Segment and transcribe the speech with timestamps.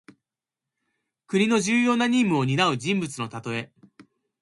[1.27, 3.71] 国の重要な任務をになう人材のたとえ。